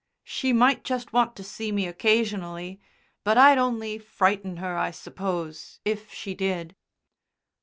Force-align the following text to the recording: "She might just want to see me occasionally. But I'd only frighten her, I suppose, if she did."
"She 0.23 0.51
might 0.51 0.83
just 0.83 1.13
want 1.13 1.35
to 1.35 1.43
see 1.43 1.71
me 1.71 1.85
occasionally. 1.85 2.81
But 3.23 3.37
I'd 3.37 3.59
only 3.59 3.99
frighten 3.99 4.57
her, 4.57 4.75
I 4.75 4.89
suppose, 4.89 5.79
if 5.85 6.11
she 6.11 6.33
did." 6.33 6.75